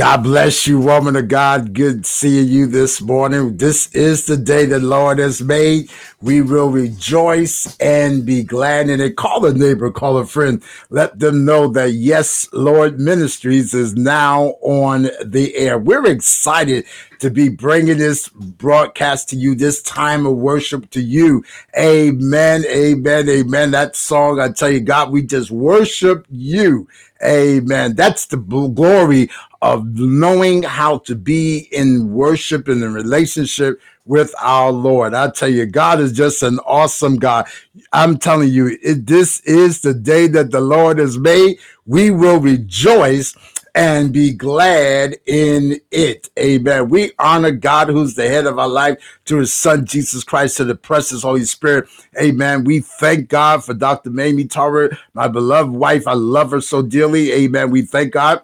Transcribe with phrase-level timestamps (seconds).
[0.00, 1.74] God bless you, woman of God.
[1.74, 3.58] Good seeing you this morning.
[3.58, 5.90] This is the day the Lord has made.
[6.22, 9.16] We will rejoice and be glad in it.
[9.16, 10.62] Call a neighbor, call a friend.
[10.88, 15.78] Let them know that Yes, Lord Ministries is now on the air.
[15.78, 16.86] We're excited
[17.20, 21.44] to be bringing this broadcast to you, this time of worship to you.
[21.78, 23.70] Amen, amen, amen.
[23.70, 26.88] That song, I tell you, God, we just worship you.
[27.22, 27.94] Amen.
[27.94, 29.30] That's the glory
[29.62, 35.12] of knowing how to be in worship and in relationship with our Lord.
[35.12, 37.46] I tell you, God is just an awesome God.
[37.92, 41.58] I'm telling you, it, this is the day that the Lord has made.
[41.86, 43.34] We will rejoice
[43.74, 46.28] and be glad in it.
[46.38, 46.88] Amen.
[46.88, 50.64] We honor God, who's the head of our life, to his son, Jesus Christ, to
[50.64, 51.88] the precious Holy Spirit.
[52.20, 52.64] Amen.
[52.64, 54.10] We thank God for Dr.
[54.10, 56.06] Mamie Tarver, my beloved wife.
[56.06, 57.32] I love her so dearly.
[57.32, 57.70] Amen.
[57.70, 58.42] We thank God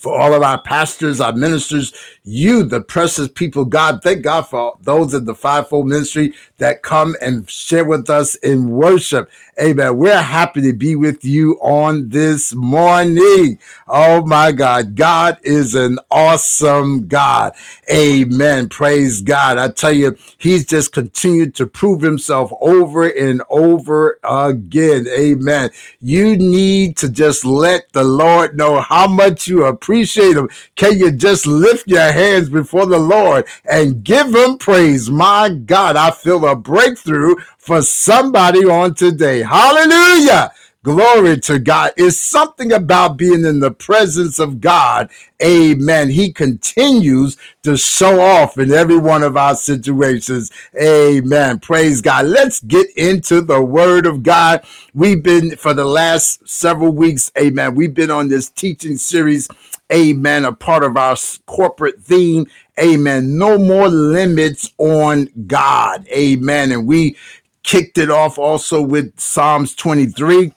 [0.00, 1.92] for all of our pastors, our ministers,
[2.24, 4.02] you, the precious people, God.
[4.02, 8.70] Thank God for those in the fivefold ministry that come and share with us in
[8.70, 9.30] worship.
[9.60, 9.98] Amen.
[9.98, 13.58] We're happy to be with you on this morning.
[13.88, 14.94] Oh my God.
[14.94, 17.52] God is an awesome God.
[17.92, 18.70] Amen.
[18.70, 19.58] Praise God.
[19.58, 25.06] I tell you, he's just continued to prove himself over and over again.
[25.08, 25.70] Amen.
[26.00, 30.48] You need to just let the Lord know how much you appreciate him.
[30.76, 35.10] Can you just lift your hands before the Lord and give him praise?
[35.10, 39.42] My God, I feel a breakthrough for somebody on today.
[39.42, 40.52] Hallelujah.
[40.82, 41.92] Glory to God.
[41.98, 45.10] It's something about being in the presence of God.
[45.42, 46.08] Amen.
[46.08, 50.50] He continues to show off in every one of our situations.
[50.80, 51.58] Amen.
[51.58, 52.26] Praise God.
[52.26, 54.64] Let's get into the word of God.
[54.94, 57.30] We've been for the last several weeks.
[57.38, 57.74] Amen.
[57.74, 59.48] We've been on this teaching series.
[59.92, 60.44] Amen.
[60.44, 62.46] A part of our corporate theme.
[62.78, 63.36] Amen.
[63.38, 66.06] No more limits on God.
[66.08, 66.72] Amen.
[66.72, 67.16] And we
[67.62, 70.52] kicked it off also with Psalms 23.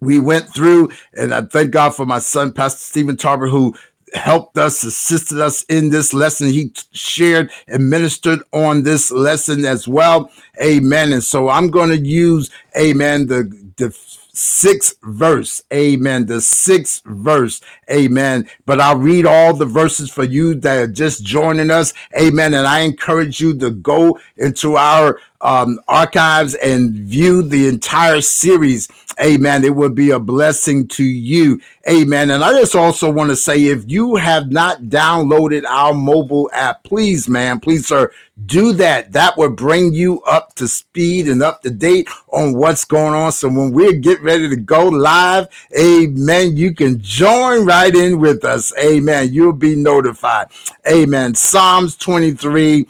[0.00, 3.74] We went through, and I thank God for my son, Pastor Stephen Tarver, who
[4.12, 6.48] helped us, assisted us in this lesson.
[6.48, 10.30] He shared and ministered on this lesson as well.
[10.62, 11.12] Amen.
[11.12, 13.44] And so I'm going to use, amen, the,
[13.76, 13.96] the
[14.34, 15.62] sixth verse.
[15.72, 16.26] Amen.
[16.26, 17.60] The sixth verse.
[17.90, 18.48] Amen.
[18.66, 21.94] But I'll read all the verses for you that are just joining us.
[22.18, 22.54] Amen.
[22.54, 28.88] And I encourage you to go into our um, archives and view the entire series.
[29.22, 29.62] Amen.
[29.62, 31.60] It would be a blessing to you.
[31.88, 32.30] Amen.
[32.30, 36.82] And I just also want to say if you have not downloaded our mobile app,
[36.82, 38.10] please, man, please, sir,
[38.46, 39.12] do that.
[39.12, 43.30] That would bring you up to speed and up to date on what's going on.
[43.30, 45.46] So when we get ready to go live,
[45.78, 48.72] amen, you can join right in with us.
[48.78, 49.32] Amen.
[49.32, 50.48] You'll be notified.
[50.88, 51.34] Amen.
[51.34, 52.86] Psalms 23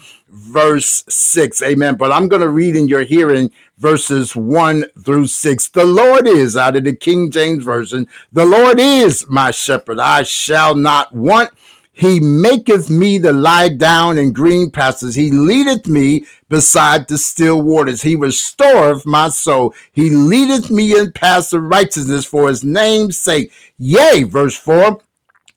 [0.55, 1.63] verse 6.
[1.63, 1.97] Amen.
[1.97, 5.69] But I'm going to read in your hearing verses 1 through 6.
[5.71, 9.99] The Lord is, out of the King James Version, the Lord is my shepherd.
[9.99, 11.51] I shall not want.
[11.93, 15.17] He maketh me to lie down in green pastures.
[15.17, 18.03] He leadeth me beside the still waters.
[18.03, 19.75] He restoreth my soul.
[19.93, 23.53] He leadeth me in paths of righteousness for his name's sake.
[23.79, 25.01] Yea, verse 4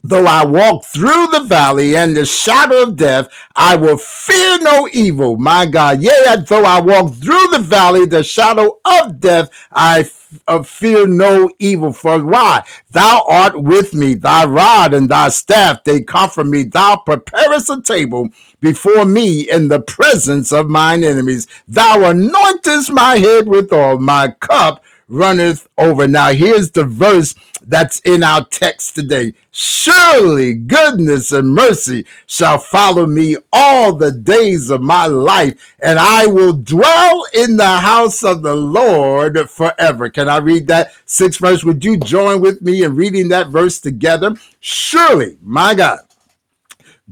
[0.08, 4.88] Though I walk through the valley and the shadow of death, I will fear no
[4.94, 5.36] evil.
[5.36, 10.10] My God, yea, though I walk through the valley, the shadow of death, I
[10.48, 11.92] uh, fear no evil.
[11.92, 12.64] For why?
[12.92, 16.64] Thou art with me, thy rod and thy staff, they comfort me.
[16.64, 18.30] Thou preparest a table
[18.62, 21.48] before me in the presence of mine enemies.
[21.68, 26.08] Thou anointest my head with oil, my cup runneth over.
[26.08, 29.34] Now, here's the verse that's in our text today.
[29.52, 36.28] Surely goodness and mercy shall follow me all the days of my life, and I
[36.28, 40.10] will dwell in the house of the Lord forever.
[40.10, 41.64] Can I read that sixth verse?
[41.64, 44.36] Would you join with me in reading that verse together?
[44.60, 46.00] Surely, my God,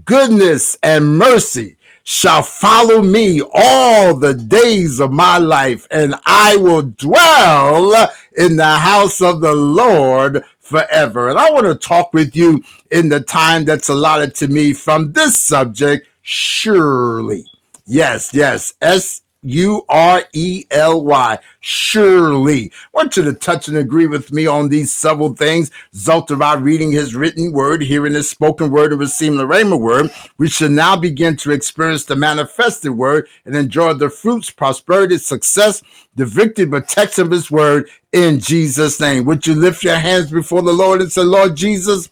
[0.05, 6.83] goodness and mercy shall follow me all the days of my life, and I will
[6.83, 11.29] dwell in the house of the Lord forever.
[11.29, 15.13] And I want to talk with you in the time that's allotted to me from
[15.13, 17.45] this subject, surely.
[17.87, 18.75] Yes, yes.
[18.81, 21.37] S U R E L Y.
[21.59, 22.71] Surely.
[22.93, 25.71] Want you to touch and agree with me on these several things.
[25.93, 29.79] Result of our reading his written word, hearing his spoken word, and receiving the Rhema
[29.79, 30.11] word.
[30.37, 35.81] We should now begin to experience the manifested word and enjoy the fruits, prosperity, success,
[36.15, 39.25] the victory, protection of his word in Jesus' name.
[39.25, 42.09] Would you lift your hands before the Lord and say, Lord Jesus,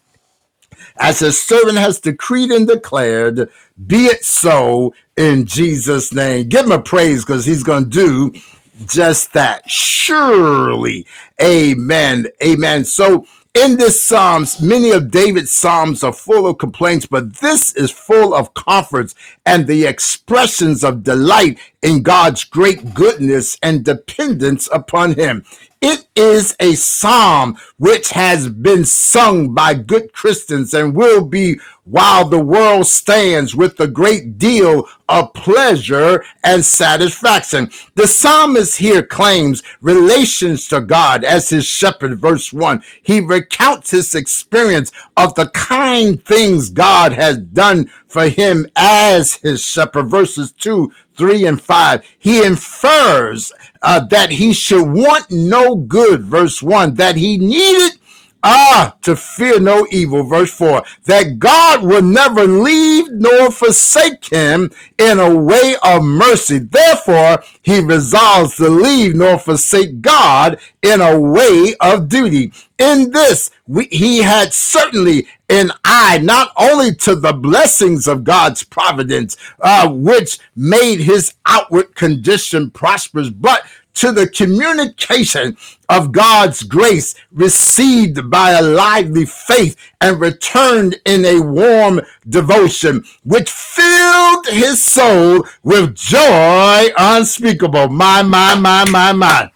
[0.96, 3.48] as his servant has decreed and declared.
[3.86, 6.48] Be it so in Jesus' name.
[6.48, 8.40] Give him a praise because he's going to do
[8.86, 9.68] just that.
[9.68, 11.06] Surely.
[11.40, 12.26] Amen.
[12.42, 12.84] Amen.
[12.84, 17.90] So in this Psalms, many of David's Psalms are full of complaints, but this is
[17.90, 19.14] full of comforts
[19.46, 25.44] and the expressions of delight in God's great goodness and dependence upon him.
[25.86, 32.28] It is a psalm which has been sung by good Christians and will be while
[32.28, 37.70] the world stands with a great deal of pleasure and satisfaction.
[37.94, 42.82] The psalmist here claims relations to God as his shepherd, verse 1.
[43.02, 49.62] He recounts his experience of the kind things God has done for him as his
[49.62, 53.52] shepherd, verses 2 3 and 5, he infers
[53.82, 57.98] uh, that he should want no good, verse 1, that he needed
[58.46, 60.22] Ah, to fear no evil.
[60.22, 66.58] Verse 4 that God will never leave nor forsake him in a way of mercy.
[66.58, 72.52] Therefore, he resolves to leave nor forsake God in a way of duty.
[72.78, 78.64] In this, we, he had certainly an eye not only to the blessings of God's
[78.64, 83.62] providence, uh, which made his outward condition prosperous, but
[83.94, 85.56] to the communication
[85.88, 93.50] of God's grace received by a lively faith and returned in a warm devotion, which
[93.50, 97.88] filled his soul with joy unspeakable.
[97.88, 99.50] My, my, my, my, my.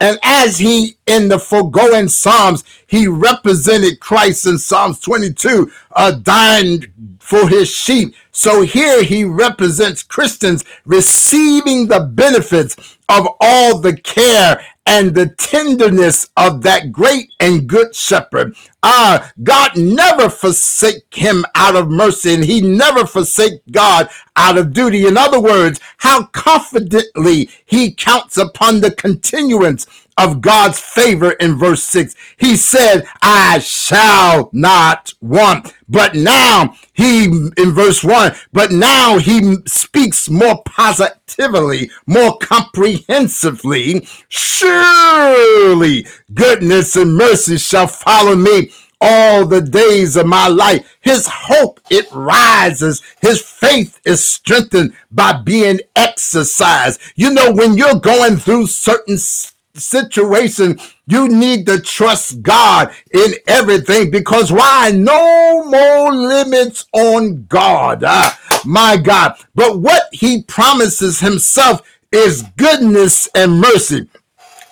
[0.00, 7.17] And as he, in the foregoing Psalms, he represented Christ in Psalms 22, a dying
[7.28, 8.14] for his sheep.
[8.32, 16.30] So here he represents Christians receiving the benefits of all the care and the tenderness
[16.38, 18.56] of that great and good shepherd.
[18.82, 24.72] Ah, God never forsake him out of mercy, and he never forsake God out of
[24.72, 25.06] duty.
[25.06, 29.86] In other words, how confidently he counts upon the continuance
[30.18, 32.14] of God's favor in verse 6.
[32.38, 35.74] He said, I shall not want.
[35.88, 44.06] But now he, in verse 1, but now he speaks more positively, more comprehensively.
[44.28, 50.98] Surely goodness and mercy shall follow me all the days of my life.
[51.00, 53.02] His hope, it rises.
[53.20, 57.00] His faith is strengthened by being exercised.
[57.16, 59.18] You know, when you're going through certain
[59.74, 64.90] situation, you need to trust God in everything because why?
[64.94, 68.02] No more limits on God.
[68.06, 69.34] Ah, my God.
[69.54, 74.08] But what he promises himself is goodness and mercy.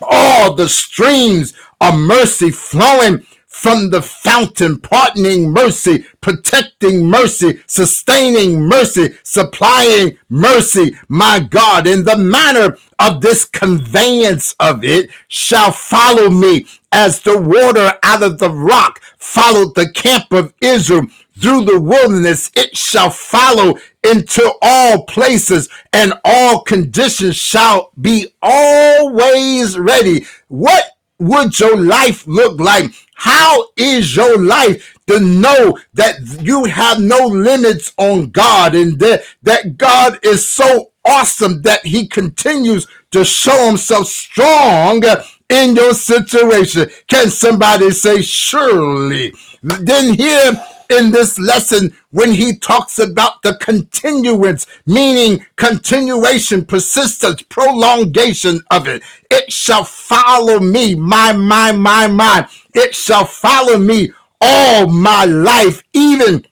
[0.02, 3.24] All the streams of mercy flowing
[3.56, 12.18] from the fountain, pardoning mercy, protecting mercy, sustaining mercy, supplying mercy, my God, in the
[12.18, 18.50] manner of this conveyance of it shall follow me as the water out of the
[18.50, 21.06] rock followed the camp of Israel
[21.38, 22.50] through the wilderness.
[22.54, 30.26] It shall follow into all places and all conditions shall be always ready.
[30.48, 32.92] What would your life look like?
[33.14, 39.24] How is your life to know that you have no limits on God and that,
[39.42, 45.02] that God is so awesome that he continues to show himself strong
[45.48, 46.90] in your situation?
[47.08, 49.32] Can somebody say, surely?
[49.62, 58.60] Then here in this lesson when he talks about the continuance, meaning continuation, persistence, prolongation
[58.70, 59.02] of it.
[59.30, 62.48] It shall follow me, my, my, my, my.
[62.74, 66.46] It shall follow me all my life, even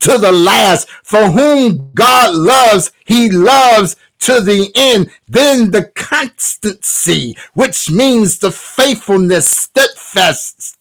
[0.00, 0.88] to the last.
[1.02, 5.10] For whom God loves, he loves to the end.
[5.28, 10.76] Then the constancy, which means the faithfulness, steadfastness,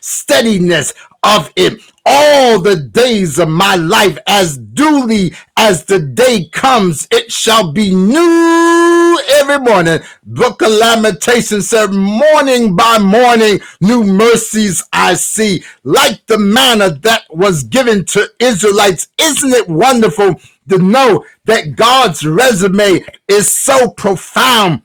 [0.00, 7.08] steadiness of it all the days of my life as duly as the day comes
[7.10, 10.00] it shall be new every morning.
[10.24, 15.64] Book of lamentations said morning by morning new mercies i see.
[15.82, 20.34] Like the manna that was given to israelites isn't it wonderful
[20.68, 24.82] to know that god's resume is so profound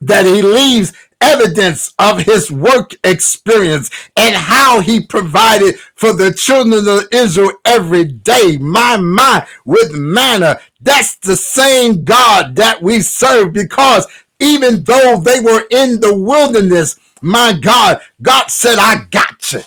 [0.00, 6.88] that he leaves evidence of his work experience and how he provided for the children
[6.88, 8.58] of Israel every day.
[8.60, 10.60] My, my, with manna.
[10.80, 14.06] That's the same God that we serve because
[14.40, 19.62] even though they were in the wilderness, my God, God said, I got you.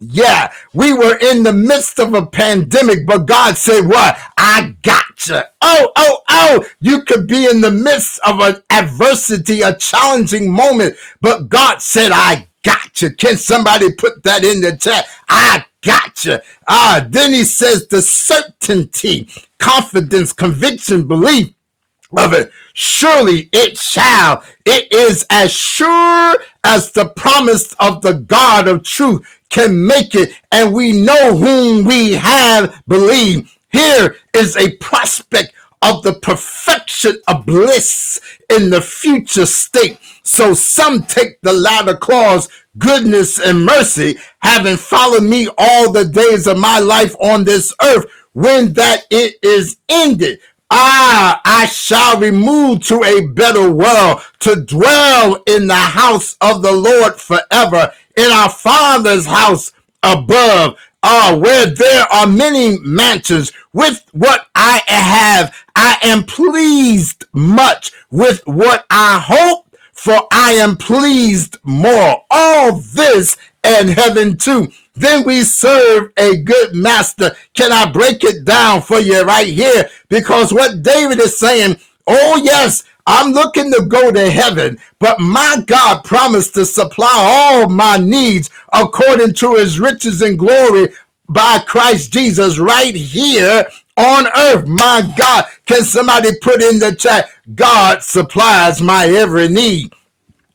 [0.00, 4.18] Yeah, we were in the midst of a pandemic, but God said, What?
[4.38, 5.40] I got you.
[5.62, 10.96] Oh, oh, oh, you could be in the midst of an adversity, a challenging moment,
[11.20, 13.10] but God said, I got you.
[13.12, 15.06] Can somebody put that in the chat?
[15.28, 16.38] I got you.
[16.68, 21.48] Ah, then he says the certainty, confidence, conviction, belief
[22.16, 22.52] of it.
[22.74, 24.44] Surely it shall.
[24.66, 30.32] It is as sure as the promise of the God of truth can make it,
[30.52, 33.50] and we know whom we have believed.
[33.70, 39.98] Here is a prospect of the perfection of bliss in the future state.
[40.22, 42.48] So some take the latter clause,
[42.78, 48.06] goodness and mercy, having followed me all the days of my life on this earth,
[48.32, 50.40] when that it is ended.
[50.70, 56.72] Ah, I shall remove to a better world to dwell in the house of the
[56.72, 60.78] Lord forever, in our Father's house above.
[61.02, 68.42] Ah, where there are many mansions with what I have, I am pleased much with
[68.46, 72.24] what I hope, for I am pleased more.
[72.30, 77.36] All this and heaven too then we serve a good master.
[77.54, 79.88] Can I break it down for you right here?
[80.08, 85.62] Because what David is saying, oh yes, I'm looking to go to heaven, but my
[85.66, 90.88] God promised to supply all my needs according to his riches and glory
[91.28, 93.64] by Christ Jesus right here
[93.96, 94.66] on earth.
[94.66, 99.92] My God, can somebody put in the chat, God supplies my every need.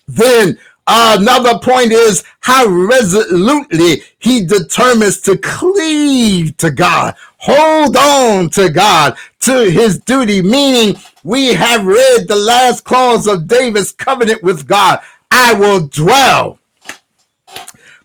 [0.08, 0.58] Then
[0.94, 9.16] Another point is how resolutely he determines to cleave to God, hold on to God,
[9.40, 15.00] to his duty, meaning we have read the last clause of David's covenant with God.
[15.32, 16.60] I will dwell,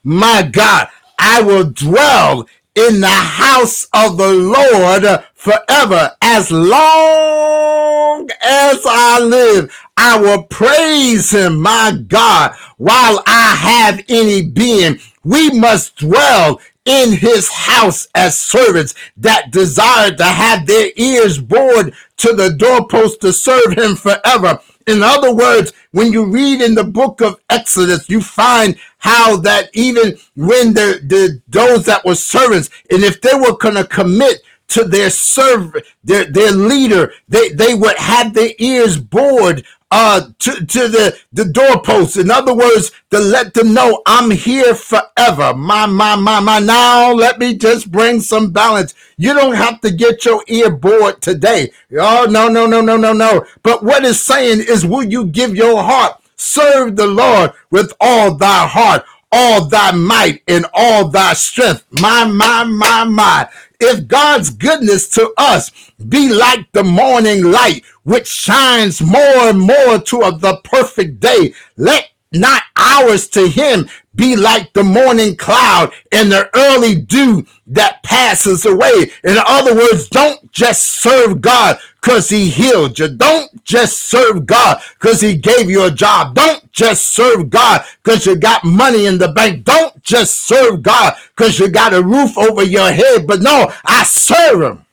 [0.04, 0.86] my God,
[1.18, 9.74] I will dwell in the house of the Lord forever as long as I live.
[9.96, 15.00] I will praise him, my God, while I have any being.
[15.24, 21.94] We must dwell in his house as servants that desire to have their ears bored
[22.18, 24.60] to the doorpost to serve him forever.
[24.86, 29.70] In other words, when you read in the book of Exodus, you find how that
[29.74, 34.42] even when the, the those that were servants, and if they were going to commit
[34.68, 40.66] to their servant, their, their leader, they, they would have their ears bored uh, to,
[40.66, 42.16] to the, the doorposts.
[42.16, 45.54] In other words, to let them know I'm here forever.
[45.54, 46.58] My, my, my, my.
[46.58, 48.94] Now let me just bring some balance.
[49.16, 51.72] You don't have to get your ear bored today.
[51.98, 53.46] Oh, no, no, no, no, no, no.
[53.62, 56.20] But what it's saying is, will you give your heart?
[56.36, 61.84] Serve the Lord with all thy heart, all thy might, and all thy strength.
[61.90, 63.48] My, my, my, my.
[63.80, 65.70] If God's goodness to us
[66.08, 72.10] be like the morning light, which shines more and more to the perfect day, let
[72.32, 78.66] not ours to him be like the morning cloud and the early dew that passes
[78.66, 79.12] away.
[79.24, 83.08] In other words, don't just serve God because he healed you.
[83.08, 86.34] Don't just serve God because he gave you a job.
[86.34, 89.64] Don't just serve God because you got money in the bank.
[89.64, 93.26] Don't just serve God because you got a roof over your head.
[93.26, 94.86] But no, I serve him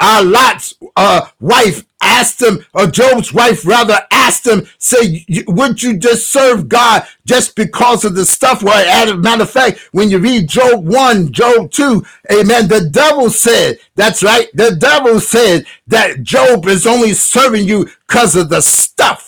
[0.00, 5.96] uh, Lot's uh, wife asked him, or Job's wife rather asked him, say, would you
[5.96, 8.62] just serve God just because of the stuff?
[8.62, 8.74] Well,
[9.04, 13.30] as a matter of fact, when you read Job 1, Job 2, amen, the devil
[13.30, 18.60] said, that's right, the devil said that Job is only serving you because of the
[18.60, 19.23] stuff.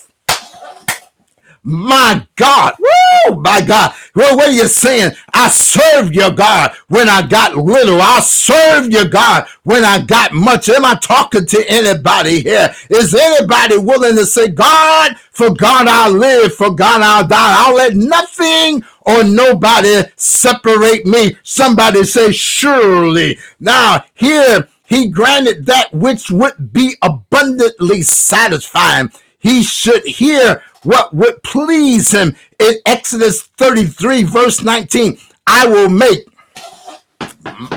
[1.67, 2.75] My God.
[2.79, 3.41] Woo!
[3.41, 3.93] My God.
[4.15, 5.11] Well, what are you saying?
[5.33, 8.01] I served your God when I got little.
[8.01, 10.69] I served your God when I got much.
[10.69, 12.73] Am I talking to anybody here?
[12.89, 17.55] Is anybody willing to say, God, for God I'll live, for God I'll die.
[17.57, 21.35] I'll let nothing or nobody separate me.
[21.43, 23.39] Somebody say, surely.
[23.59, 29.11] Now, here, he granted that which would be abundantly satisfying.
[29.37, 35.17] He should hear what would please him in Exodus 33, verse 19.
[35.45, 36.25] I will make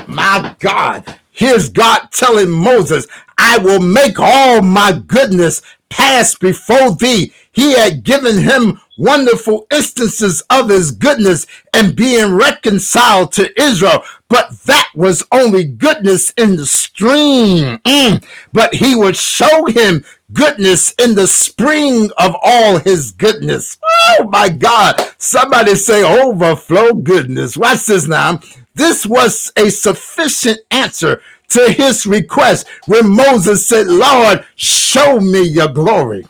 [0.07, 1.19] my God.
[1.31, 7.33] Here's God telling Moses, I will make all my goodness pass before thee.
[7.51, 14.03] He had given him wonderful instances of his goodness and being reconciled to Israel.
[14.29, 17.79] But that was only goodness in the stream.
[17.79, 18.23] Mm.
[18.53, 23.77] But he would show him goodness in the spring of all his goodness.
[24.09, 24.95] Oh my God.
[25.17, 27.57] Somebody say overflow goodness.
[27.57, 28.39] Watch this now.
[28.75, 35.67] This was a sufficient answer to his request when Moses said, Lord, show me your
[35.67, 36.25] glory.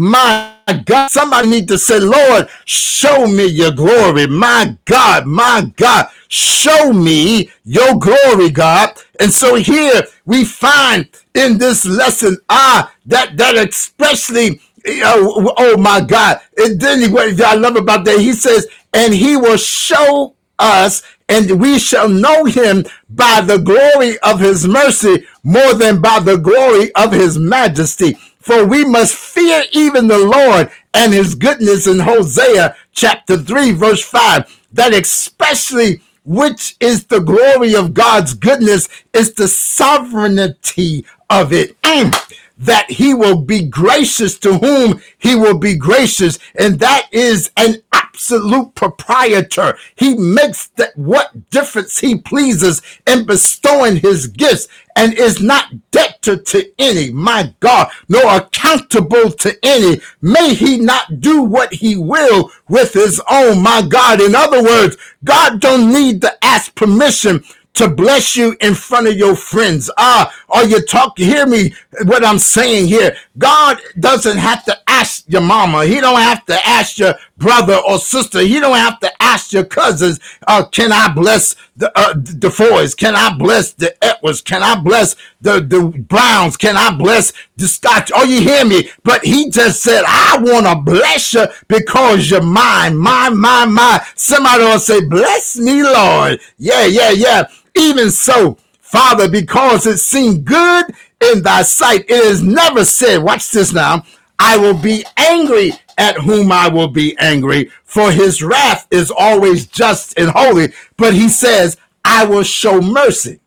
[0.00, 0.54] My
[0.86, 4.26] God, somebody need to say, Lord, show me your glory.
[4.26, 8.94] My God, my God, show me your glory, God.
[9.20, 16.00] And so here we find in this lesson, ah, that, that especially, oh, oh my
[16.00, 16.40] God.
[16.56, 21.60] And then what I love about that, he says, and he will show us and
[21.60, 26.90] we shall know him by the glory of his mercy more than by the glory
[26.94, 28.16] of his majesty.
[28.40, 34.02] For we must fear even the Lord and his goodness in Hosea chapter 3, verse
[34.02, 41.80] 5, that especially which is the glory of God's goodness is the sovereignty of it.
[41.82, 42.14] Mm
[42.60, 46.38] that he will be gracious to whom he will be gracious.
[46.58, 47.82] And that is an
[48.20, 49.76] absolute proprietor.
[49.96, 56.36] He makes that what difference he pleases in bestowing his gifts and is not debtor
[56.36, 60.00] to any, my God, nor accountable to any.
[60.20, 64.20] May he not do what he will with his own, my God.
[64.20, 67.42] In other words, God don't need to ask permission
[67.74, 69.90] to bless you in front of your friends.
[69.96, 71.26] Ah, are you talking?
[71.26, 71.72] Hear me
[72.04, 73.16] what I'm saying here.
[73.38, 75.84] God doesn't have to ask your mama.
[75.86, 78.40] He don't have to ask your brother or sister.
[78.40, 82.94] He don't have to ask your cousins, uh, can I bless the uh, the Foys?
[82.94, 84.42] Can I bless the Edwards?
[84.42, 86.56] Can I bless the, the Browns?
[86.56, 88.10] Can I bless the Scotch?
[88.14, 88.90] Oh, you hear me?
[89.04, 94.00] But he just said, I want to bless you because you're mine, mine, mine, mine.
[94.16, 96.40] Somebody will say, bless me, Lord.
[96.58, 97.48] Yeah, yeah, yeah.
[97.76, 100.86] Even so, Father, because it seemed good
[101.20, 104.04] in thy sight, it is never said, watch this now,
[104.40, 109.66] I will be angry at whom I will be angry, for his wrath is always
[109.66, 110.72] just and holy.
[110.96, 113.40] But he says, I will show mercy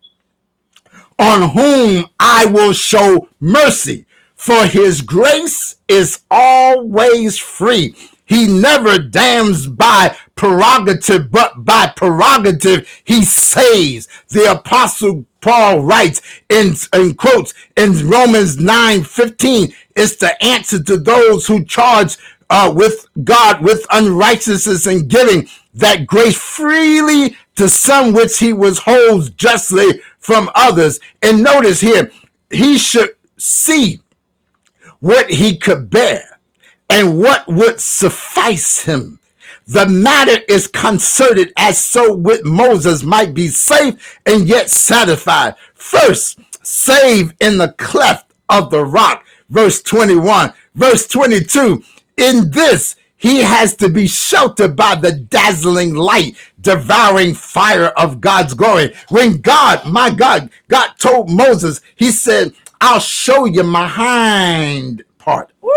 [1.20, 7.96] on whom I will show mercy, for his grace is always free.
[8.26, 14.08] He never damns by prerogative, but by prerogative, he saves.
[14.30, 20.98] The apostle Paul writes in, in quotes in Romans 9 15, it's the answer to
[20.98, 22.18] those who charge
[22.50, 29.30] uh, with God with unrighteousness and giving that grace freely to some which he withholds
[29.32, 31.00] justly from others.
[31.22, 32.12] And notice here,
[32.50, 34.02] he should see
[35.00, 36.40] what he could bear
[36.90, 39.20] and what would suffice him.
[39.68, 45.56] The matter is concerted as so with Moses might be safe and yet satisfied.
[45.74, 49.26] First, save in the cleft of the rock.
[49.50, 50.54] Verse 21.
[50.76, 51.84] Verse 22.
[52.18, 58.54] In this, he has to be sheltered by the dazzling light, devouring fire of God's
[58.54, 58.94] glory.
[59.10, 65.52] When God, my God, God told Moses, he said, I'll show you my hind part.
[65.62, 65.72] Woo,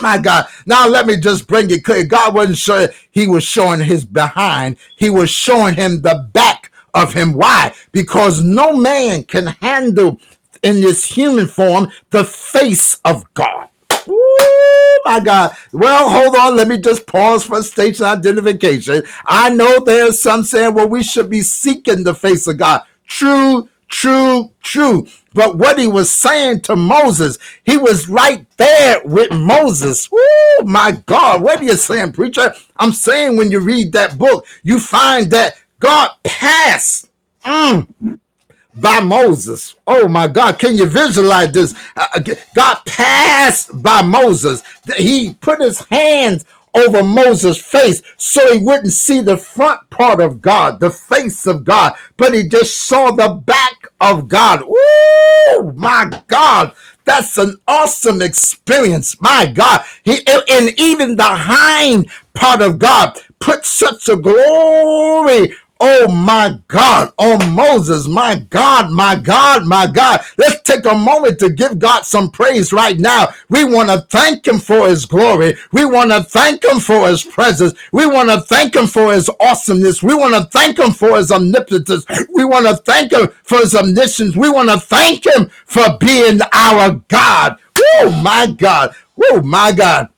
[0.00, 0.46] my God.
[0.64, 2.04] Now let me just bring it clear.
[2.04, 4.76] God wasn't sure he was showing his behind.
[4.96, 7.34] He was showing him the back of him.
[7.34, 7.74] Why?
[7.92, 10.20] Because no man can handle
[10.62, 13.68] in this human form the face of God.
[14.06, 14.16] Woo,
[15.04, 15.56] my God.
[15.72, 16.56] Well, hold on.
[16.56, 19.02] Let me just pause for station identification.
[19.26, 22.82] I know there's some saying, well, we should be seeking the face of God.
[23.06, 25.06] True, true, true.
[25.36, 30.08] But what he was saying to Moses, he was right there with Moses.
[30.10, 31.42] Oh my God.
[31.42, 32.54] What are you saying, preacher?
[32.78, 37.10] I'm saying when you read that book, you find that God passed
[37.44, 37.86] mm,
[38.76, 39.74] by Moses.
[39.86, 40.58] Oh my God.
[40.58, 41.74] Can you visualize this?
[41.94, 42.20] Uh, uh
[42.54, 44.62] God passed by Moses.
[44.96, 50.42] He put his hands over Moses' face so he wouldn't see the front part of
[50.42, 54.62] God, the face of God, but he just saw the back of God.
[54.62, 56.72] Ooh, my God.
[57.04, 59.20] That's an awesome experience.
[59.20, 59.84] My God.
[60.04, 67.12] He, and even the hind part of God put such a glory Oh my God.
[67.18, 68.08] Oh Moses.
[68.08, 68.90] My God.
[68.90, 69.66] My God.
[69.66, 70.22] My God.
[70.38, 73.28] Let's take a moment to give God some praise right now.
[73.50, 75.56] We want to thank him for his glory.
[75.72, 77.74] We want to thank him for his presence.
[77.92, 80.02] We want to thank him for his awesomeness.
[80.02, 82.06] We want to thank him for his omnipotence.
[82.32, 84.34] We want to thank him for his omniscience.
[84.34, 87.58] We want to thank him for being our God.
[87.78, 88.94] Oh my God.
[89.22, 90.08] Oh my God.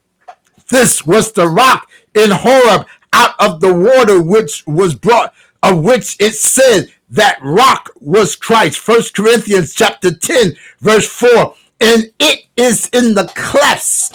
[0.69, 6.17] This was the rock in Horeb out of the water which was brought, of which
[6.21, 8.79] it said that rock was Christ.
[8.79, 11.55] First Corinthians chapter 10, verse 4.
[11.81, 14.13] And it is in the clefts,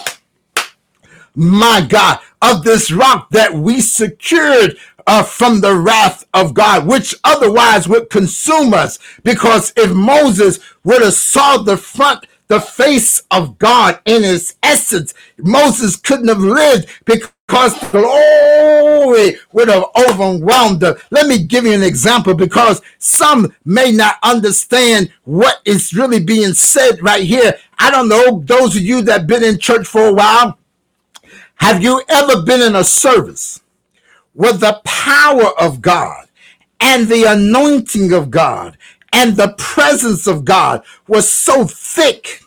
[1.34, 4.76] my God, of this rock that we secured
[5.06, 8.98] uh, from the wrath of God, which otherwise would consume us.
[9.22, 15.14] Because if Moses would have saw the front, the face of God in his essence,
[15.38, 20.96] Moses couldn't have lived because glory would have overwhelmed them.
[21.10, 26.54] Let me give you an example because some may not understand what is really being
[26.54, 27.54] said right here.
[27.78, 30.58] I don't know, those of you that have been in church for a while,
[31.56, 33.62] have you ever been in a service
[34.34, 36.26] with the power of God
[36.80, 38.76] and the anointing of God
[39.14, 42.42] and the presence of God was so thick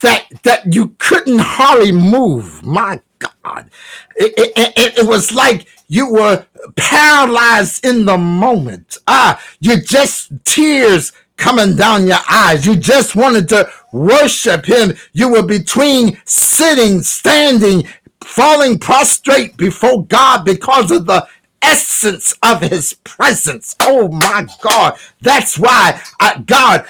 [0.00, 2.64] that that you couldn't hardly move.
[2.64, 3.70] My God,
[4.16, 8.98] it, it, it, it was like you were paralyzed in the moment.
[9.08, 12.66] Ah, you just tears coming down your eyes.
[12.66, 14.94] You just wanted to worship him.
[15.14, 17.88] You were between sitting, standing,
[18.22, 21.26] falling prostrate before God because of the
[21.62, 23.76] essence of his presence.
[23.80, 24.98] Oh my God.
[25.20, 26.86] That's why, uh, God,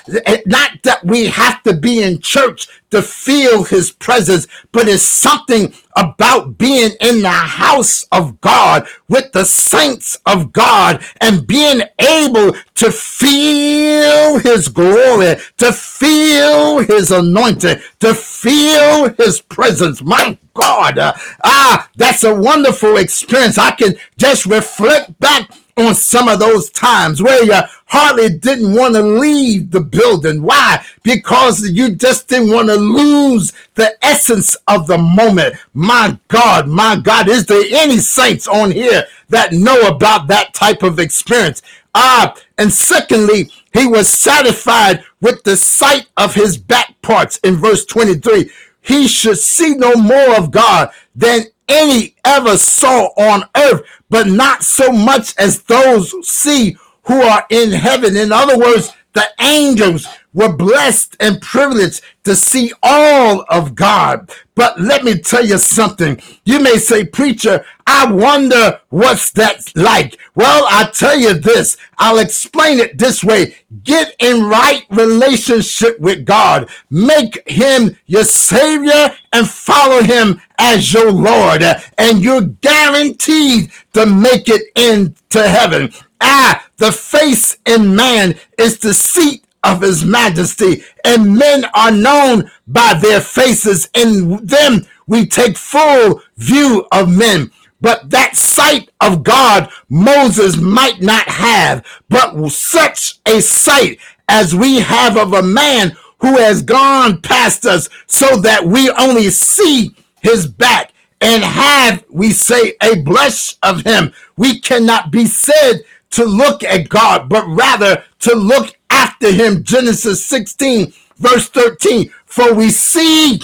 [0.47, 5.75] not that we have to be in church to feel his presence, but it's something
[5.97, 12.55] about being in the house of God with the saints of God and being able
[12.77, 20.03] to feel his glory, to feel his anointing, to feel his presence.
[20.03, 23.59] My God, uh, ah, that's a wonderful experience.
[23.59, 28.95] I can just reflect back on some of those times where you hardly didn't want
[28.95, 30.43] to leave the building.
[30.43, 30.85] Why?
[31.03, 35.57] Because you just didn't want to lose the essence of the moment.
[35.75, 40.83] My God, my God, is there any saints on here that know about that type
[40.83, 41.63] of experience?
[41.95, 47.85] Ah, and secondly, he was satisfied with the sight of his back parts in verse
[47.85, 48.51] 23.
[48.81, 53.83] He should see no more of God than any ever saw on earth,
[54.13, 58.15] but not so much as those see who are in heaven.
[58.15, 64.31] In other words, the angels were blessed and privileged to see all of God.
[64.55, 66.21] But let me tell you something.
[66.45, 70.19] You may say, preacher, I wonder what's that like.
[70.35, 73.57] Well, I tell you this, I'll explain it this way.
[73.85, 76.71] Get in right relationship with God.
[76.91, 81.63] Make him your savior and follow him as your Lord.
[81.99, 85.93] And you're guaranteed to make it into heaven.
[86.23, 92.51] Ah, the face in man is the seat of his majesty, and men are known
[92.69, 93.91] by their faces.
[93.95, 97.51] In them we take full view of men.
[97.81, 104.81] But that sight of God Moses might not have, but such a sight as we
[104.81, 110.47] have of a man who has gone past us so that we only see his
[110.47, 114.13] back and have, we say, a blush of him.
[114.37, 115.83] We cannot be said
[116.13, 119.65] to look at God, but rather to look after him.
[119.65, 122.13] Genesis 16, verse 13.
[122.27, 123.41] For we see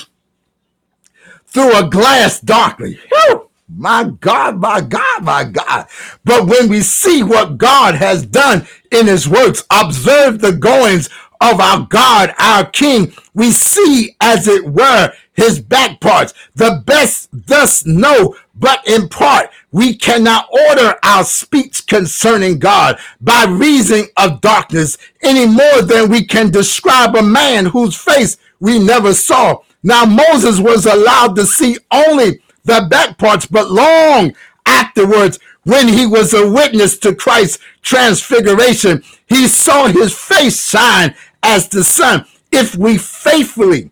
[1.47, 2.99] through a glass darkly.
[3.11, 5.87] Whew, my God, my God, my God.
[6.25, 11.09] But when we see what God has done in his works, observe the goings
[11.41, 16.35] of our God, our King, we see, as it were, his back parts.
[16.55, 23.45] The best thus know, but in part, we cannot order our speech concerning God by
[23.45, 29.15] reason of darkness any more than we can describe a man whose face we never
[29.15, 29.59] saw.
[29.83, 34.35] Now, Moses was allowed to see only the back parts, but long
[34.67, 41.69] afterwards, when he was a witness to Christ's transfiguration, he saw his face shine as
[41.69, 42.25] the sun.
[42.51, 43.91] If we faithfully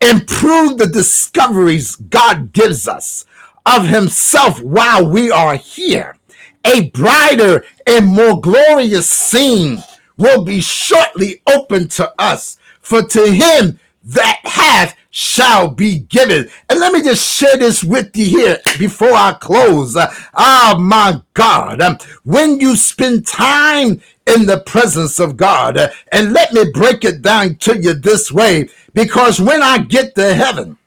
[0.00, 3.26] improve the discoveries God gives us
[3.66, 6.16] of himself while we are here,
[6.64, 9.82] a brighter and more glorious scene
[10.16, 12.58] will be shortly open to us.
[12.80, 16.48] For to him that hath shall be given.
[16.70, 19.94] And let me just share this with you here before I close.
[19.94, 22.02] Uh, oh my God.
[22.24, 25.78] When you spend time in the presence of God,
[26.12, 30.34] and let me break it down to you this way, because when I get to
[30.34, 30.77] heaven,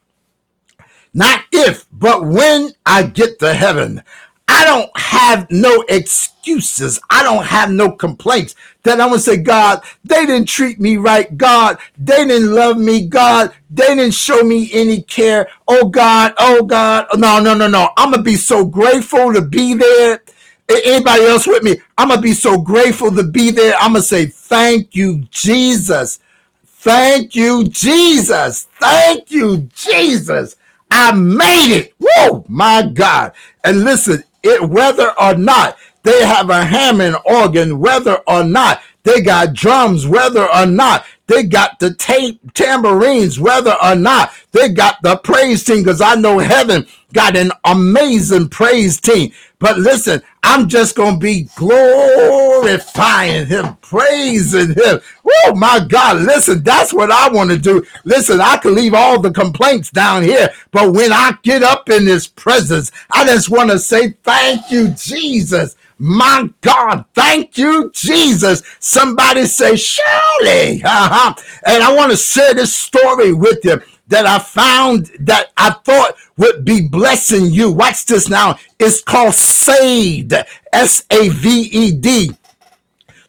[1.13, 4.03] not if, but when I get to heaven,
[4.47, 6.99] I don't have no excuses.
[7.09, 11.35] I don't have no complaints that I'm gonna say, God, they didn't treat me right.
[11.37, 13.07] God, they didn't love me.
[13.07, 15.49] God, they didn't show me any care.
[15.67, 17.07] Oh God, oh God.
[17.17, 17.91] No, no, no, no.
[17.97, 20.23] I'm gonna be so grateful to be there.
[20.69, 21.77] Anybody else with me?
[21.97, 23.75] I'm gonna be so grateful to be there.
[23.79, 26.19] I'm gonna say, thank you, Jesus.
[26.67, 28.67] Thank you, Jesus.
[28.79, 30.55] Thank you, Jesus.
[30.91, 31.93] I made it.
[31.97, 33.31] Whoa, my God.
[33.63, 39.21] And listen, it whether or not they have a Hammond organ, whether or not they
[39.21, 45.01] got drums, whether or not they got the tape tambourines, whether or not they got
[45.01, 49.31] the praise team, because I know heaven got an amazing praise team.
[49.57, 54.99] But listen, I'm just going to be glorifying him, praising him.
[55.45, 56.21] Oh my God.
[56.23, 57.85] Listen, that's what I want to do.
[58.03, 62.05] Listen, I can leave all the complaints down here, but when I get up in
[62.05, 65.77] his presence, I just want to say, thank you, Jesus.
[66.03, 68.63] My God, thank you, Jesus.
[68.79, 70.81] Somebody say, surely.
[70.83, 71.35] Uh-huh.
[71.67, 76.15] And I want to share this story with you that I found that I thought
[76.37, 77.71] would be blessing you.
[77.71, 78.57] Watch this now.
[78.79, 80.33] It's called Saved,
[80.73, 82.31] S A V E D.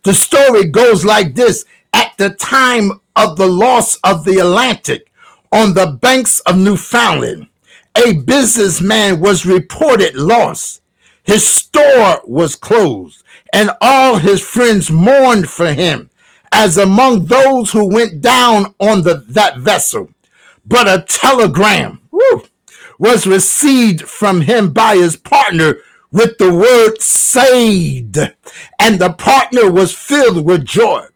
[0.04, 5.12] The story goes like this At the time of the loss of the Atlantic
[5.52, 7.48] on the banks of Newfoundland,
[7.94, 10.81] a businessman was reported lost.
[11.22, 16.11] His store was closed, and all his friends mourned for him,
[16.50, 20.11] as among those who went down on the, that vessel.
[20.66, 22.44] But a telegram whew,
[22.98, 25.76] was received from him by his partner
[26.11, 28.18] with the word saved,
[28.78, 31.06] and the partner was filled with joy.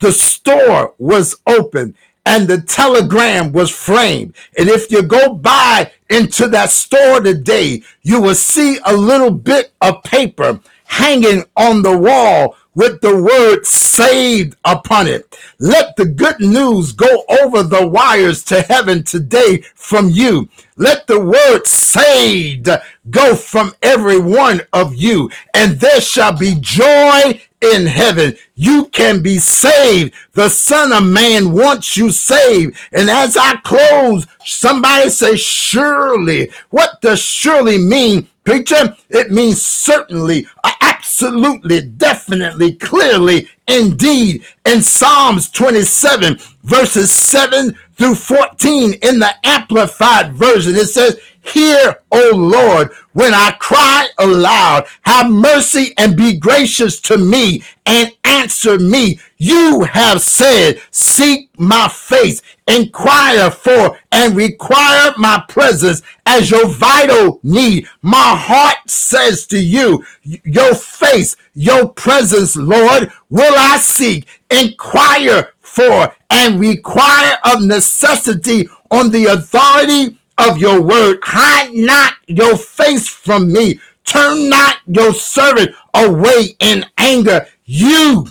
[0.00, 1.96] The store was open
[2.28, 4.34] and the telegram was framed.
[4.58, 9.72] And if you go by into that store today, you will see a little bit
[9.80, 15.38] of paper hanging on the wall with the word saved upon it.
[15.58, 20.50] Let the good news go over the wires to heaven today from you.
[20.78, 22.68] Let the word saved
[23.10, 28.36] go from every one of you, and there shall be joy in heaven.
[28.54, 30.14] You can be saved.
[30.34, 32.78] The Son of Man wants you saved.
[32.92, 36.50] And as I close, somebody say, surely.
[36.70, 38.28] What does surely mean?
[38.44, 44.42] Preacher, it means certainly, uh, absolutely, definitely, clearly, indeed.
[44.64, 52.32] In Psalms 27, verses 7 through 14, in the Amplified Version, it says, Hear, O
[52.34, 54.86] Lord, when I cry aloud.
[55.02, 59.18] Have mercy and be gracious to me and answer me.
[59.38, 67.40] You have said, Seek my face, inquire for and require my presence as your vital
[67.42, 67.88] need.
[68.02, 76.12] My heart says to you, Your face, your presence, Lord, will I seek, inquire for
[76.30, 81.20] and require of necessity on the authority of your word.
[81.22, 83.78] Hide not your face from me.
[84.04, 87.46] Turn not your servant away in anger.
[87.64, 88.26] You,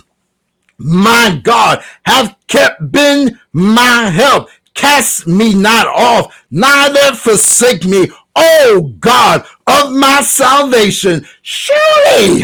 [0.76, 4.50] my God, have kept been my help.
[4.74, 8.10] Cast me not off, neither forsake me.
[8.40, 11.26] Oh God of my salvation.
[11.42, 12.42] Surely,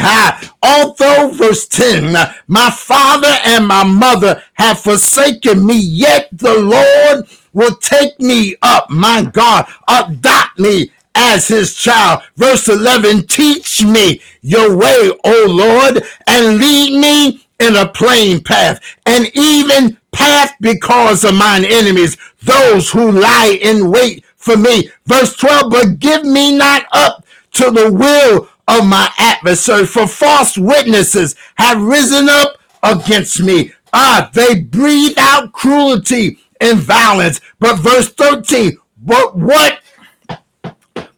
[0.62, 2.12] although verse 10,
[2.48, 8.90] my father and my mother have forsaken me, yet the Lord will take me up,
[8.90, 12.22] my God, adopt me as his child.
[12.36, 18.80] Verse 11, teach me your way, O Lord, and lead me in a plain path,
[19.06, 24.90] an even path because of mine enemies, those who lie in wait for me.
[25.06, 30.58] Verse 12, but give me not up to the will of my adversary, for false
[30.58, 33.72] witnesses have risen up against me.
[33.94, 37.40] Ah, they breathe out cruelty and violence.
[37.58, 39.80] But verse 13, but what,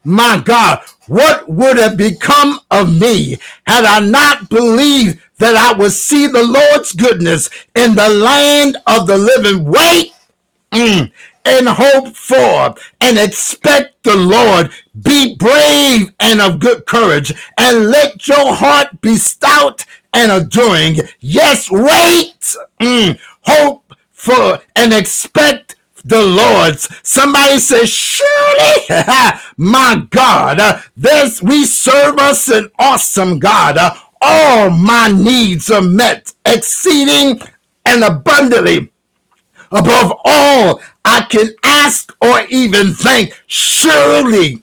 [0.05, 5.93] my God, what would have become of me had I not believed that I would
[5.93, 9.65] see the Lord's goodness in the land of the living?
[9.65, 10.13] Wait,
[10.73, 11.11] mm,
[11.47, 14.71] and hope for and expect the Lord.
[15.01, 20.97] Be brave and of good courage, and let your heart be stout and adoring.
[21.21, 26.89] Yes, wait, mm, hope for and expect the Lord's.
[27.03, 28.87] Somebody says, surely,
[29.57, 33.77] my God, uh, this we serve us an awesome God.
[33.77, 37.41] Uh, all my needs are met, exceeding
[37.85, 38.91] and abundantly
[39.77, 43.41] above all I can ask or even think.
[43.47, 44.63] Surely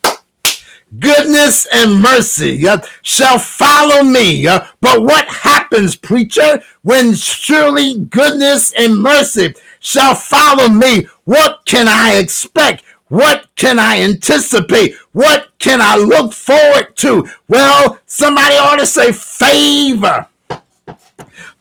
[0.99, 4.47] goodness and mercy uh, shall follow me.
[4.47, 11.07] Uh, but what happens, preacher, when surely goodness and mercy shall follow me?
[11.25, 12.83] What can I expect?
[13.07, 14.95] What can I anticipate?
[15.11, 17.27] What can I look forward to?
[17.47, 20.27] Well, somebody ought to say favor.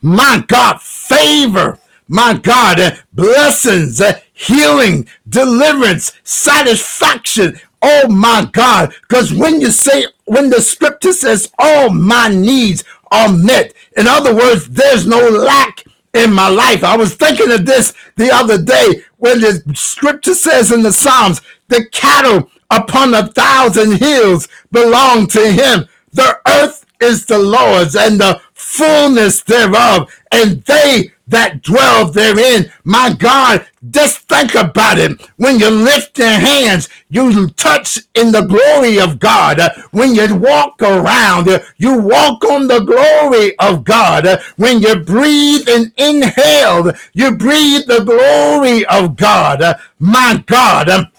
[0.01, 1.79] My God, favor.
[2.13, 3.99] My God, blessings,
[4.33, 7.59] healing, deliverance, satisfaction.
[7.81, 8.93] Oh my God.
[9.01, 14.35] Because when you say, when the scripture says, all my needs are met, in other
[14.35, 16.83] words, there's no lack in my life.
[16.83, 21.41] I was thinking of this the other day when the scripture says in the Psalms,
[21.69, 25.87] the cattle upon a thousand hills belong to him.
[26.11, 32.71] The earth is the Lord's and the fullness thereof, and they that dwell therein.
[32.83, 35.21] My God, just think about it.
[35.37, 39.59] When you lift your hands, you touch in the glory of God.
[39.91, 44.41] When you walk around, you walk on the glory of God.
[44.57, 49.79] When you breathe and inhale, you breathe the glory of God.
[49.99, 51.09] My God,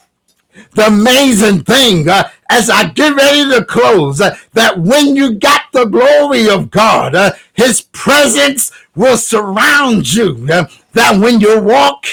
[0.74, 5.62] the amazing thing uh, as I get ready to close uh, that when you got
[5.72, 10.46] the glory of God, uh, his presence will surround you.
[10.50, 12.06] Uh, that when you walk,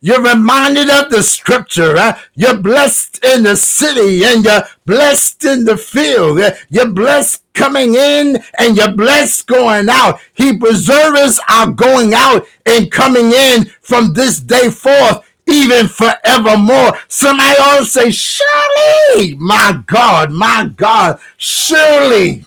[0.00, 1.96] you're reminded of the scripture.
[1.96, 6.40] Uh, you're blessed in the city and you're blessed in the field.
[6.40, 10.20] Uh, you're blessed coming in and you're blessed going out.
[10.34, 16.98] He preserves our going out and coming in from this day forth even forevermore.
[17.08, 22.44] Somebody ought say, Surely, my God, my God, surely.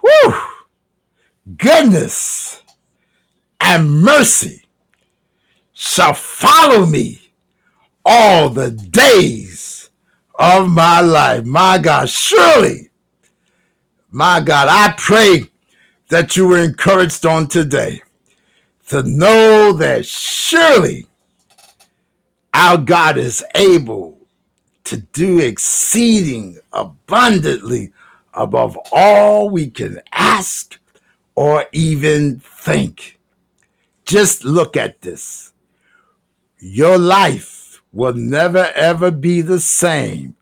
[0.00, 0.51] Whew,
[1.56, 2.62] goodness
[3.60, 4.64] and mercy
[5.72, 7.20] shall follow me
[8.04, 9.90] all the days
[10.38, 11.44] of my life.
[11.44, 12.90] My God, surely,
[14.10, 15.50] my God, I pray
[16.08, 18.02] that you were encouraged on today
[18.88, 21.06] to know that surely
[22.52, 24.18] our God is able
[24.84, 27.92] to do exceeding abundantly
[28.34, 30.78] above all we can ask
[31.34, 33.18] or even think.
[34.04, 35.52] Just look at this.
[36.58, 40.36] Your life will never ever be the same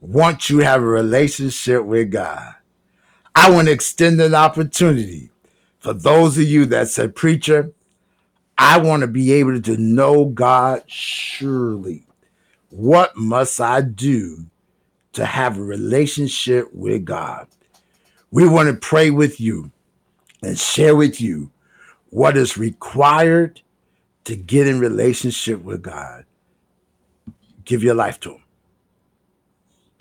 [0.00, 2.54] once you have a relationship with God.
[3.34, 5.30] I want to extend an opportunity
[5.78, 7.72] for those of you that said, Preacher,
[8.58, 12.06] I want to be able to know God surely.
[12.70, 14.46] What must I do
[15.12, 17.46] to have a relationship with God?
[18.30, 19.70] We want to pray with you
[20.42, 21.50] and share with you
[22.10, 23.60] what is required
[24.24, 26.24] to get in relationship with God.
[27.64, 28.42] Give your life to Him.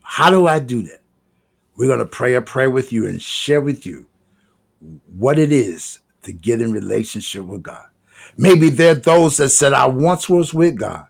[0.01, 1.01] How do I do that?
[1.75, 4.05] We're going to pray a prayer with you and share with you
[5.17, 7.85] what it is to get in relationship with God.
[8.37, 11.07] Maybe there are those that said, I once was with God,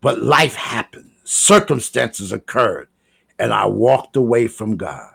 [0.00, 2.88] but life happened, circumstances occurred,
[3.38, 5.10] and I walked away from God.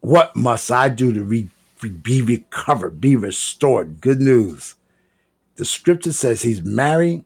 [0.00, 1.50] What must I do to re-
[2.02, 4.00] be recovered, be restored?
[4.00, 4.74] Good news.
[5.56, 7.24] The scripture says he's married.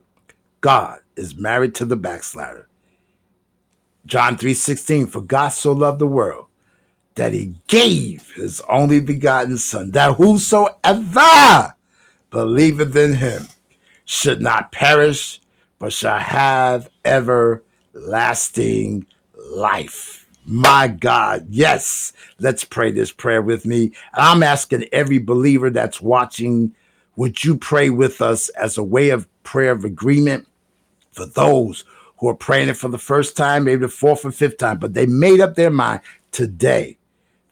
[0.60, 2.68] God is married to the backslider.
[4.06, 6.46] John 3:16, for God so loved the world
[7.14, 11.74] that he gave his only begotten son, that whosoever
[12.30, 13.48] believeth in him
[14.04, 15.40] should not perish,
[15.78, 20.19] but shall have everlasting life.
[20.50, 22.12] My God, yes.
[22.40, 23.92] Let's pray this prayer with me.
[24.14, 26.74] I'm asking every believer that's watching,
[27.14, 30.48] would you pray with us as a way of prayer of agreement
[31.12, 31.84] for those
[32.18, 34.92] who are praying it for the first time, maybe the fourth or fifth time, but
[34.92, 36.00] they made up their mind
[36.32, 36.98] today.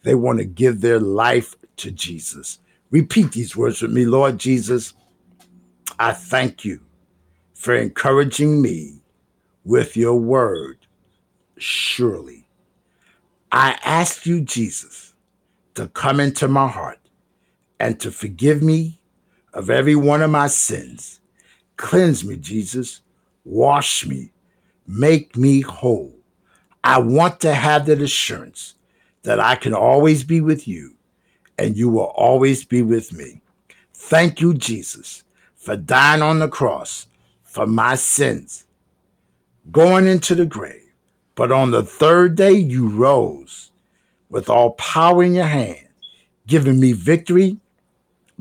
[0.02, 2.58] They want to give their life to Jesus.
[2.90, 4.92] Repeat these words with me, Lord Jesus.
[6.00, 6.80] I thank you
[7.54, 9.02] for encouraging me
[9.64, 10.78] with your word.
[11.58, 12.47] Surely,
[13.50, 15.14] I ask you, Jesus,
[15.74, 16.98] to come into my heart
[17.80, 19.00] and to forgive me
[19.54, 21.20] of every one of my sins.
[21.76, 23.00] Cleanse me, Jesus.
[23.44, 24.32] Wash me.
[24.86, 26.14] Make me whole.
[26.84, 28.74] I want to have that assurance
[29.22, 30.94] that I can always be with you
[31.58, 33.40] and you will always be with me.
[33.94, 35.24] Thank you, Jesus,
[35.56, 37.06] for dying on the cross
[37.42, 38.64] for my sins,
[39.72, 40.87] going into the grave.
[41.38, 43.70] But on the third day, you rose
[44.28, 45.86] with all power in your hand,
[46.48, 47.58] giving me victory,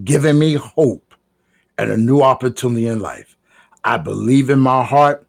[0.03, 1.13] giving me hope,
[1.77, 3.37] and a new opportunity in life.
[3.83, 5.27] I believe in my heart.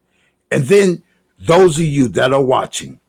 [0.51, 1.03] And then
[1.39, 2.99] those of you that are watching,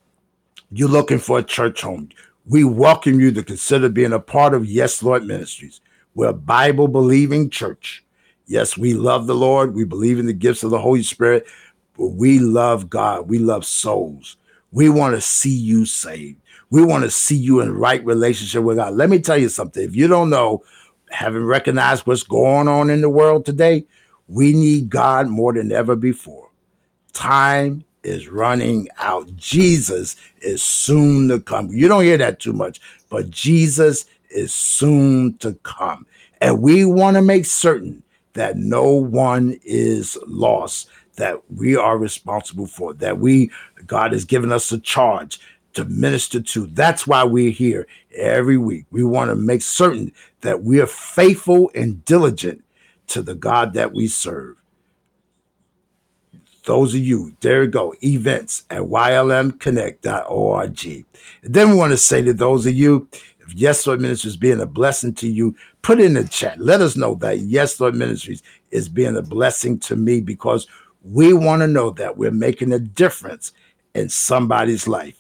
[0.71, 2.09] you're looking for a church home.
[2.47, 5.81] We welcome you to consider being a part of Yes Lord Ministries.
[6.15, 8.05] We're a Bible believing church.
[8.47, 9.75] Yes, we love the Lord.
[9.75, 11.47] We believe in the gifts of the Holy Spirit,
[11.97, 13.29] but we love God.
[13.29, 14.39] We love souls.
[14.73, 16.41] We want to see you saved.
[16.71, 18.95] We want to see you in right relationship with God.
[18.95, 19.83] Let me tell you something.
[19.85, 20.65] If you don't know,
[21.11, 23.85] haven't recognized what's going on in the world today,
[24.31, 26.49] we need God more than ever before.
[27.13, 29.35] Time is running out.
[29.37, 31.69] Jesus is soon to come.
[31.71, 36.07] You don't hear that too much, but Jesus is soon to come.
[36.41, 38.03] And we want to make certain
[38.35, 43.51] that no one is lost, that we are responsible for, that we,
[43.87, 45.41] God has given us a charge
[45.75, 46.67] to minister to.
[46.69, 48.87] That's why we're here every week.
[48.93, 50.13] We want to make certain
[50.43, 52.65] that we are faithful and diligent
[53.11, 54.57] to the God that we serve.
[56.65, 61.07] Those of you, there you go, events at ylmconnect.org.
[61.43, 63.09] And then we want to say to those of you,
[63.41, 66.61] if Yes Lord Ministries being a blessing to you, put in the chat.
[66.61, 70.69] Let us know that Yes Lord Ministries is being a blessing to me because
[71.03, 73.53] we want to know that we're making a difference
[73.95, 75.17] in somebody's life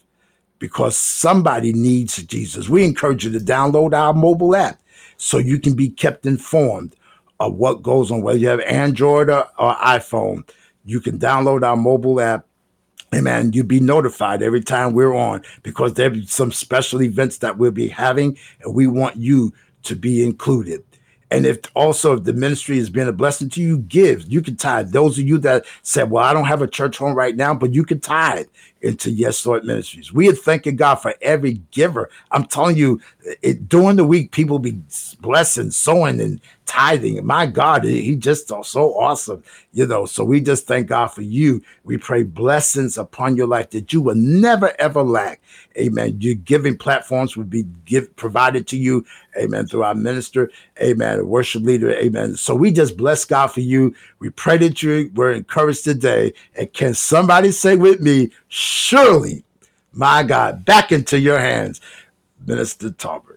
[0.59, 2.69] because somebody needs Jesus.
[2.69, 4.79] We encourage you to download our mobile app
[5.17, 6.95] so you can be kept informed
[7.41, 10.49] of what goes on, whether you have Android or, or iPhone.
[10.85, 12.47] You can download our mobile app
[13.13, 17.39] and man, You'll be notified every time we're on because there'll be some special events
[17.39, 19.53] that we'll be having, and we want you
[19.85, 20.85] to be included.
[21.33, 24.31] And if also if the ministry has been a blessing to you, give.
[24.31, 24.91] You can tithe.
[24.91, 27.73] Those of you that said, Well, I don't have a church home right now, but
[27.73, 28.47] you can tithe
[28.83, 30.13] into Yes Lord Ministries.
[30.13, 32.11] We are thanking God for every giver.
[32.31, 33.01] I'm telling you,
[33.43, 34.79] it, during the week, people be
[35.21, 37.25] blessing, sowing, and tithing.
[37.27, 40.07] My God, He just so awesome, you know.
[40.07, 41.63] So we just thank God for you.
[41.85, 45.41] We pray blessings upon your life that you will never ever lack.
[45.77, 46.21] Amen.
[46.21, 49.05] Your giving platforms will be give provided to you.
[49.37, 49.67] Amen.
[49.67, 50.51] Through our minister.
[50.81, 51.27] Amen.
[51.27, 51.93] Worship leader.
[51.93, 52.37] Amen.
[52.37, 53.95] So we just bless God for you.
[54.21, 56.35] We pray that you were encouraged today.
[56.55, 59.45] And can somebody say with me, surely,
[59.93, 61.81] my God, back into your hands,
[62.47, 63.29] Minister Talbert.